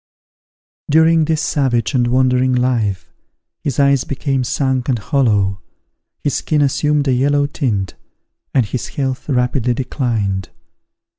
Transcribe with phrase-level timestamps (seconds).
[0.89, 3.07] During this savage and wandering life,
[3.59, 5.61] his eyes became sunk and hollow,
[6.23, 7.93] his skin assumed a yellow tint,
[8.51, 10.49] and his health rapidly declined.